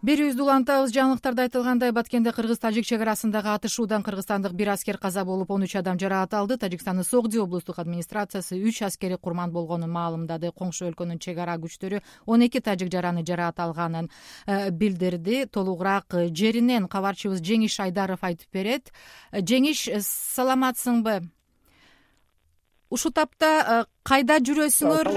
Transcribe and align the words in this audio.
берүүбүздү 0.00 0.40
улантабыз 0.40 0.94
жаңылыктарда 0.94 1.44
айтылгандай 1.44 1.90
баткенде 1.92 2.32
кыргыз 2.32 2.62
тажик 2.62 2.86
чек 2.88 3.02
арасындагы 3.04 3.50
атышуудан 3.52 4.00
кыргызстандык 4.02 4.54
бир 4.56 4.70
аскер 4.72 4.96
каза 4.96 5.26
болуп 5.28 5.50
он 5.52 5.66
үч 5.66 5.74
адам 5.76 5.98
жаракат 6.00 6.32
алды. 6.38 6.56
Тажикстандын 6.56 7.04
согди 7.04 7.36
облустук 7.36 7.78
администрациясы 7.78 8.56
үч 8.56 8.80
аскери 8.82 9.18
курман 9.20 9.52
болгонун 9.52 9.92
маалымдады 9.92 10.54
коңшу 10.56 10.88
өлкөнүн 10.88 11.20
чек 11.20 11.36
ара 11.44 11.58
күчтөрү 11.60 12.00
он 12.24 12.40
эки 12.40 12.62
тажик 12.64 12.88
жараны 12.88 13.26
жаракат 13.26 13.60
алганын 13.60 14.08
э, 14.46 14.70
билдирди. 14.70 15.44
Толугураак 15.52 16.16
жеринен 16.32 16.88
кабарчыбыз 16.88 17.44
жеңиш 17.44 17.76
айдаров 17.84 18.24
айтып 18.24 18.48
берет. 18.56 18.88
Э, 19.32 19.44
жеңиш 19.44 19.84
саламатсыңбы? 20.00 21.28
Ушул 22.88 23.12
тапта 23.12 23.52
э, 23.60 23.84
кайда 24.02 24.40
жүрөсүңөр 24.40 25.12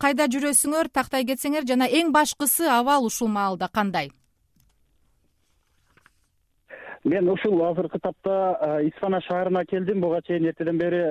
кайда 0.00 0.24
жүрөсүңөр 0.32 0.88
тактай 0.88 1.28
кетсеңер 1.28 1.68
жана 1.68 1.84
эң 1.84 2.16
башкысы 2.16 2.64
абал 2.64 3.04
ушул 3.04 3.28
маалда 3.28 3.68
кандай 3.68 4.08
мен 7.04 7.28
ушул 7.28 7.62
азыркы 7.66 7.98
тапта 7.98 8.80
исфана 8.86 9.20
шаарына 9.20 9.64
келдим. 9.64 10.00
Буга 10.00 10.22
чейин 10.22 10.46
эртеден 10.46 10.78
бери 10.78 11.02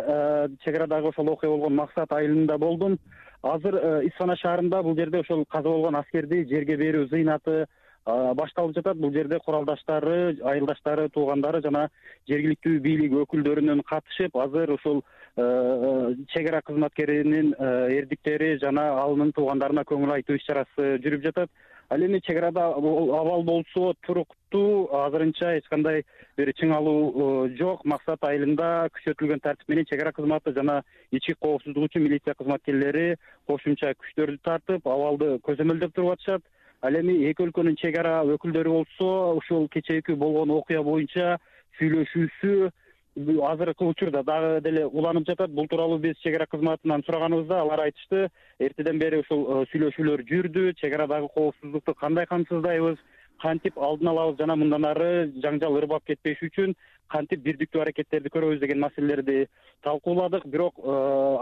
чек 0.64 0.76
арадагы 0.76 1.09
ошол 1.09 1.30
окуя 1.30 1.50
болгон 1.50 1.76
максат 1.76 2.12
айылында 2.12 2.58
болдум. 2.58 2.98
Азыр 3.44 3.76
исфана 4.08 4.36
шаарында 4.36 4.81
бул 4.84 4.95
жерде 4.95 5.20
ошол 5.20 5.45
каза 5.45 5.70
болгон 5.70 5.95
аскерди 5.95 6.45
жерге 6.50 6.77
берүү 6.77 7.08
зыйнаты 7.09 7.66
башталып 8.05 8.76
жатат. 8.76 8.98
Бул 8.98 9.12
жерде 9.12 9.40
куралдаштары 9.45 10.38
айылдаштары 10.44 11.09
туугандары 11.09 11.62
жана 11.62 11.90
жергиликтүү 12.30 12.80
бийлик 12.80 13.17
өкүлдөрүнөн 13.26 13.84
катышып 13.84 14.38
азыр 14.38 14.72
ушул 14.78 15.03
чек 15.36 16.48
ара 16.48 16.62
кызматкеринин 16.62 17.53
эрдиктери 17.59 18.58
жана 18.64 18.88
анын 19.03 19.31
туугандарына 19.36 19.84
көңүл 19.84 20.16
айтуу 20.16 20.36
иш 20.36 20.47
чарасы 20.47 20.97
жүрүп 21.03 21.28
жатат 21.28 21.50
ал 21.92 22.02
эми 22.06 22.20
чек 22.20 22.38
арада 22.38 22.67
абал 22.67 23.44
болсо 23.44 23.94
туруктуу 24.08 24.88
азырынча 24.95 25.58
эч 25.58 25.66
кандай 25.67 26.03
бир 26.38 26.53
чыңалуу 26.56 27.02
э, 27.11 27.56
жок. 27.59 27.84
Максат 27.84 28.23
айылында 28.23 28.88
күчөтүлгөн 28.95 29.44
тартип 29.44 29.67
менен 29.67 29.86
чек 29.89 30.02
ара 30.02 30.14
кызматы 30.16 30.53
жана 30.56 30.81
ички 31.12 31.36
коопсуздук 31.39 31.89
үчүн 31.89 32.06
милиция 32.08 32.36
кызматкерлери 32.39 33.17
кошумча 33.47 33.92
күчтөрдү 34.00 34.39
тартып 34.47 34.88
абалды 34.88 35.36
көзөмөлдөп 35.44 35.95
туруп 35.95 36.16
атышат 36.16 36.47
ал 36.81 36.95
эми 36.95 37.17
эки 37.30 37.44
өлкөнүн 37.44 37.75
чек 37.84 38.00
ара 38.00 38.22
өкүлдөрү 38.38 38.78
болсо 38.78 39.12
ушул 39.42 39.67
кечээки 39.75 40.16
болгон 40.16 40.56
окуя 40.56 40.86
боюнча 40.88 41.36
сүйлөшүүсү 41.80 42.72
азыркы 43.17 43.86
учурда 43.86 44.23
дагы 44.23 44.62
деле 44.62 44.86
уланып 44.86 45.28
жатат. 45.28 45.52
Бул 45.52 45.67
тууралуу 45.67 46.00
биз 46.00 46.17
чек 46.23 46.36
ара 46.36 46.45
кызматынан 46.45 47.04
сураганыбызда 47.04 47.62
алар 47.62 47.80
айтышты. 47.88 48.30
Эртеден 48.59 49.00
бери 49.00 49.20
ушул 49.20 49.45
э, 49.45 49.66
сүйлөшүүлөр 49.72 50.23
жүрдү. 50.23 50.73
Чек 50.80 50.94
арадагы 50.94 51.28
коопсуздукту 51.34 51.94
кандай 51.94 52.26
камсыздайбыз 52.26 52.98
кантип 53.42 53.78
алдын 53.78 54.11
алабыз 54.14 54.39
жана 54.39 54.56
мындан 54.56 54.86
ары 54.86 55.11
жаңжал 55.44 55.78
ырбап 55.81 56.06
кетпеш 56.08 56.42
үчүн 56.47 56.75
кантип 57.11 57.44
бирдиктүү 57.44 57.81
аракеттерди 57.84 58.31
көрөбүз 58.31 58.61
деген 58.61 58.80
маселелерди 58.80 59.45
талкууладык. 59.84 60.45
Бирок 60.47 60.80
э, 60.80 60.94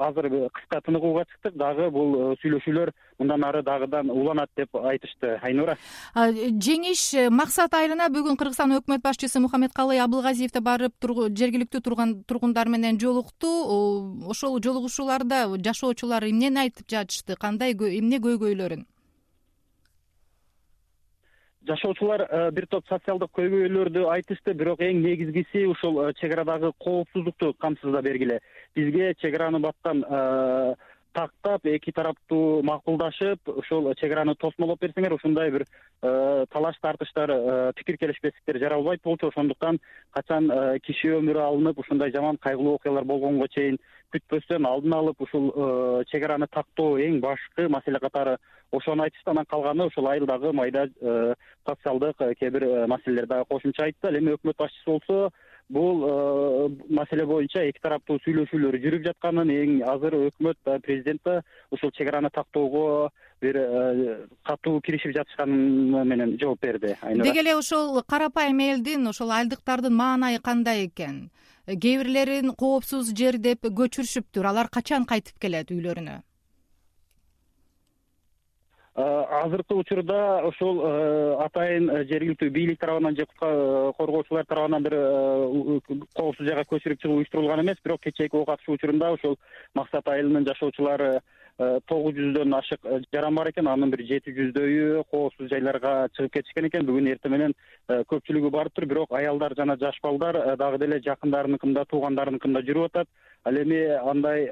азыр 0.08 0.30
кыска 0.56 0.82
тыныгууга 0.86 1.26
чыктык. 1.30 1.58
Дагы 1.60 1.90
бул 1.94 2.16
э, 2.16 2.36
сүйлөшүүлөр 2.42 2.92
мындан 3.20 3.46
ары 3.46 3.62
дагыдан 3.64 4.10
уланат 4.10 4.50
деп 4.58 4.76
айтышты 4.76 5.38
айнура. 5.46 5.78
Жеңиш 6.16 7.30
максат 7.30 7.76
айылына 7.78 8.10
бүгүн 8.14 8.40
кыргызстан 8.40 8.78
өкмөт 8.80 9.04
башчысы 9.06 9.42
мухаммедкалый 9.44 10.02
абылгазиев 10.04 10.54
да 10.56 10.64
барып 10.66 11.10
жергиликтүү 11.10 11.84
тургундар 12.28 12.70
менен 12.70 13.00
жолукту. 13.00 13.52
Ошол 14.30 14.60
жолугушууларда 14.64 15.46
жашоочулар 15.58 16.26
эмнени 16.30 16.66
айтып 16.66 16.90
жатышты? 16.90 17.38
Кандай 17.40 17.74
эмне 17.74 18.18
көйгөйлөрүн 18.24 18.88
жашоочулар 21.70 22.22
э, 22.22 22.52
бир 22.52 22.66
топ 22.68 22.88
социалдык 22.90 23.32
көйгөйлөрдү 23.38 24.06
айтышты 24.10 24.56
бирок 24.58 24.82
эң 24.82 25.02
негизгиси 25.04 25.66
ушул 25.70 26.02
э, 26.04 26.14
чек 26.20 26.34
арадагы 26.34 26.72
коопсуздукту 26.82 27.54
камсызда 27.54 28.02
бергиле. 28.02 28.40
Бизге 28.76 29.14
чек 29.22 29.36
араны 29.36 29.60
баткан 29.60 30.04
э, 30.04 30.76
тактап 31.20 31.66
эки 31.68 31.92
тараптуу 31.92 32.64
макулдашып 32.64 33.52
ушул 33.52 33.92
чек 34.00 34.16
араны 34.16 34.36
тосмолоп 34.40 34.80
берсеңер 34.80 35.18
ушундай 35.18 35.52
бир 35.52 35.66
талаш 36.02 36.80
тартыштар 36.82 37.34
пикир 37.76 37.98
келишпестиктер 37.98 38.60
жаралбайт 38.64 39.04
болчу. 39.04 39.28
Ошондуктан 39.28 39.82
качан 40.16 40.48
киши 40.86 41.12
өмүрү 41.18 41.44
алынып 41.44 41.80
ушундай 41.84 42.14
жаман 42.16 42.38
кайгылуу 42.38 42.78
окуялар 42.80 43.04
болгонго 43.04 43.48
чейин 43.52 43.80
күтпөстөн 44.14 44.66
алдын 44.66 44.96
алып 44.98 45.22
ушул 45.22 45.50
э, 45.50 46.04
чек 46.10 46.24
араны 46.26 46.48
тактоо 46.52 46.98
эң 47.02 47.20
башкы 47.22 47.68
маселе 47.70 48.00
катары 48.02 48.38
ошону 48.72 49.06
айтышты. 49.06 49.30
Анан 49.32 49.46
калганы 49.46 49.86
ушул 49.90 50.08
айылдагы 50.10 50.54
майда 50.54 50.88
э, 50.88 51.36
социалдык 51.68 52.22
э, 52.22 52.34
кээ 52.40 52.50
бир 52.50 52.66
маселелер 52.88 53.28
дагы 53.28 53.46
кошумча 53.50 53.86
айтты. 53.86 54.08
Ал 54.08 54.18
эми 54.18 54.34
өкмөт 54.38 54.58
башчысы 54.58 54.86
болсо 54.90 55.30
бул 55.70 56.70
маселе 56.90 57.26
боюнча 57.30 57.64
эки 57.70 57.82
тараптуу 57.84 58.18
сүйлөшүүлөр 58.26 58.78
жүрүп 58.84 59.06
жатканын 59.06 59.52
эң 59.54 59.74
азыр 59.94 60.18
өкмөт 60.30 60.58
президент 60.86 61.22
да 61.26 61.42
ушул 61.72 61.92
чек 61.92 62.10
араны 62.10 62.32
тактоого 62.34 63.12
бир 63.42 63.60
катуу 64.44 64.82
киришип 64.82 65.14
жатышканы 65.16 66.04
менен 66.06 66.38
жооп 66.42 66.62
берди 66.62 66.96
деги 67.24 67.44
эле 67.44 67.56
ошол 67.58 68.02
карапайым 68.02 68.60
элдин 68.60 69.08
ошол 69.08 69.32
айылдыктардын 69.32 69.94
маанайы 69.94 70.40
кандай 70.40 70.88
экен? 70.88 71.30
Кээ 71.68 72.02
бирлерин 72.02 72.56
коопсуз 72.58 73.14
жер 73.14 73.38
деп 73.38 73.70
көчүрүшүптүр 73.70 74.50
алар 74.50 74.74
качан 74.74 75.06
кайтып 75.06 75.38
келет 75.38 75.70
үйлөрүнө 75.70 76.24
азыркы 79.00 79.76
учурда 79.76 80.42
ошол 80.48 80.82
атайын 81.46 81.90
э, 81.90 82.04
жергиликтүү 82.10 82.50
бийлик 82.52 82.80
тарабынан 82.82 83.16
же 83.16 83.26
коргоочулар 83.40 84.46
тарабынан 84.46 84.84
бир 84.84 84.96
э, 84.98 85.80
коопсуз 86.16 86.48
жайга 86.48 86.66
көчүрүп 86.68 87.02
чыгуу 87.02 87.20
уюштурулган 87.22 87.64
эмес. 87.64 87.80
Бирок 87.84 88.02
кечээки 88.02 88.36
ок 88.36 88.50
атышуу 88.56 88.76
учурунда 88.76 89.14
ошол 89.16 89.38
максат 89.76 90.08
айылынын 90.08 90.48
жашоочулары 90.52 91.12
Э, 91.12 91.22
тогуз 91.60 92.16
жүздөн 92.16 92.56
ашык 92.56 92.86
э, 92.88 93.02
жаран 93.14 93.36
бар 93.36 93.50
экен 93.50 93.68
анын 93.68 93.92
бир 93.92 94.06
жети 94.08 94.32
жүздөйү 94.32 95.04
коопсуз 95.12 95.50
жайларга 95.52 96.08
чыгып 96.16 96.38
кетишкен 96.38 96.70
экен. 96.70 96.86
Бүгүн 96.88 97.10
эртең 97.12 97.34
менен 97.34 97.56
э, 97.90 98.04
көпчүлүгү 98.08 98.52
барыптыр 98.54 98.88
бирок 98.88 99.12
аялдар 99.12 99.56
жана 99.58 99.76
жаш 99.82 100.00
балдар 100.04 100.40
дагы 100.62 100.80
деле 100.80 101.02
жакындарыныкында 101.04 101.84
туугандарыныкында 101.92 102.64
жүрүп 102.70 102.88
атат. 102.88 103.12
Ал 103.44 103.60
эми 103.60 103.82
андай 104.12 104.48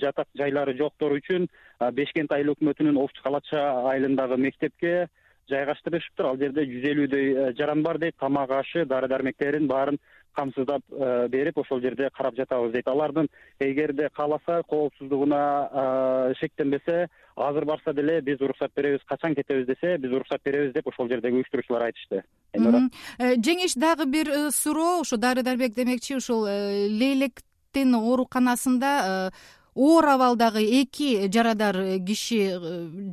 жатак 0.00 0.28
жайлары 0.36 0.76
жоктор 0.76 1.12
үчүн 1.16 1.48
бешкент 1.92 2.32
айыл 2.32 2.52
өкмөтүнүн 2.54 3.00
овчу 3.00 3.24
калача 3.24 3.64
айылындагы 3.90 4.36
мектепке 4.40 5.08
жайгаштырышыптыр. 5.50 6.28
Ал 6.28 6.40
жерде 6.40 6.64
жүз 6.68 6.88
элүүдөй 6.92 7.52
жаран 7.58 7.82
бар 7.82 7.98
дейт. 7.98 8.16
Тамак 8.20 8.50
ашы 8.60 8.84
дары 8.88 9.08
дармектерин 9.08 9.68
баарын 9.68 10.00
камсыздап 10.32 10.82
э, 10.90 11.28
берип 11.28 11.58
ошол 11.58 11.80
жерде 11.80 12.10
карап 12.14 12.36
жатабыз 12.36 12.72
дейт. 12.72 12.88
Алардын 12.88 13.28
эгерде 13.60 14.08
кааласа 14.14 14.62
коопсуздугуна 14.68 15.68
э, 15.72 16.34
шектенбесе 16.40 17.08
азыр 17.36 17.64
барса 17.64 17.92
деле 17.92 18.20
биз 18.20 18.40
уруксат 18.40 18.72
беребиз 18.76 19.04
качан 19.06 19.34
кетебиз 19.34 19.66
десе 19.66 19.98
биз 19.98 20.12
уруксат 20.12 20.42
беребиз 20.44 20.72
деп 20.72 20.88
ошол 20.88 21.08
жердеги 21.08 21.36
уюштуруучулар 21.36 21.88
айтышты. 21.90 22.22
Э, 22.54 23.34
жеңиш 23.36 23.76
дагы 23.76 24.06
бир 24.06 24.50
суроо 24.50 25.00
ушу 25.00 25.16
дары 25.16 25.42
дармек 25.42 25.74
демекчи 25.74 26.16
ушул 26.16 26.44
лейлектин 26.44 27.94
ооруканасында 27.94 29.30
оор 29.74 30.06
абалдагы 30.06 30.64
эки 30.82 31.30
жарадар 31.32 31.98
киши 32.06 32.58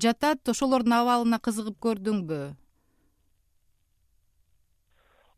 жатат. 0.01 0.47
Ошолордун 0.49 0.93
абалына 0.93 1.39
кызыгып 1.39 1.79
көрдүңбү 1.79 2.58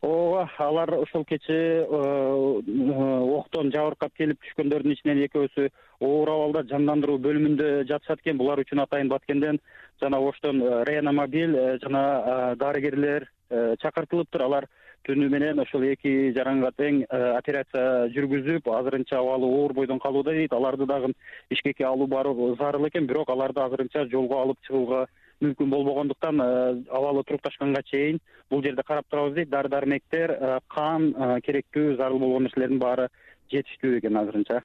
ооба 0.01 0.49
алар 0.57 0.93
ошол 0.95 1.23
кечээ 1.25 1.85
э, 1.85 3.37
октон 3.37 3.69
жабыркап 3.71 4.13
келип 4.17 4.39
түшкөндөрдүн 4.41 4.95
ичинен 4.95 5.21
экөөсү 5.27 5.67
оор 6.01 6.31
абалда 6.33 6.63
жандандыруу 6.71 7.19
бөлүмүндө 7.21 7.85
жатышат 7.89 8.23
экен. 8.23 8.39
Булар 8.41 8.63
үчүн 8.63 8.81
атайын 8.81 9.11
баткенден 9.13 9.59
жана 10.01 10.19
оштон 10.19 10.61
э, 10.61 10.83
реаномобиль 10.89 11.55
э, 11.55 11.77
жана 11.83 12.55
дарыгерлер 12.57 13.29
чакыртылыптыр 13.51 14.41
алар 14.45 14.65
түнү 15.05 15.27
менен 15.29 15.59
ошол 15.59 15.83
эки 15.83 16.31
жаранга 16.31 16.69
тең 16.77 17.01
операция 17.11 18.07
жүргүзүп 18.15 18.69
азырынча 18.71 19.17
абалы 19.19 19.49
оор 19.49 19.73
бойдон 19.73 19.99
калууда 19.99 20.31
дейт. 20.31 20.53
Аларды 20.53 20.87
дагы 20.87 21.11
ишкекке 21.49 21.83
алып 21.83 22.09
баруу 22.09 22.55
зарыл 22.55 22.87
экен. 22.87 23.09
Бирок 23.09 23.29
аларды 23.29 23.59
азырынча 23.59 24.05
жолго 24.07 24.39
алып 24.39 24.61
чыгууга 24.65 25.05
мүмкүн 25.41 25.69
болбогондуктан 25.73 26.41
э, 26.41 26.49
абалы 26.89 27.23
турукташканга 27.27 27.81
чейин 27.89 28.19
бул 28.49 28.63
жерде 28.63 28.83
карап 28.87 29.07
турабыз 29.09 29.35
дейт. 29.35 29.49
Дары 29.49 29.69
дармектер 29.69 30.31
э, 30.31 30.59
кан 30.69 31.11
э, 31.11 31.39
керектүү 31.45 31.97
зарыл 31.97 32.19
болгон 32.19 32.47
нерселердин 32.47 32.79
баары 32.79 33.09
жетиштүү 33.51 33.97
экен 33.99 34.21
азырынча 34.21 34.61